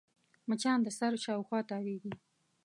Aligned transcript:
مچان 0.47 0.79
د 0.83 0.87
سر 0.97 1.13
شاوخوا 1.23 1.59
تاوېږي 1.69 2.13